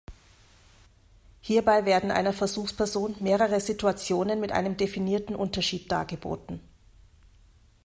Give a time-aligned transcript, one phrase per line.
[1.41, 6.59] Hierbei werden einer Versuchsperson mehrere Situationen mit einem definierten Unterschied dargeboten.